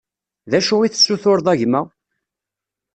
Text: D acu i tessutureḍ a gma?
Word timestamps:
D 0.49 0.53
acu 0.59 0.75
i 0.81 0.87
tessutureḍ 0.89 1.47
a 1.51 1.55
gma? 1.59 1.81